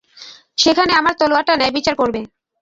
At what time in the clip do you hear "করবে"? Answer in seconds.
2.01-2.19